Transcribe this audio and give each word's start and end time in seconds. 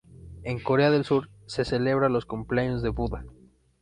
En 0.41 0.57
Corea 0.57 0.89
del 0.89 1.03
Sur, 1.05 1.29
se 1.45 1.63
celebra 1.63 2.09
los 2.09 2.25
cumpleaños 2.25 2.81
de 2.81 2.89
Buda. 2.89 3.23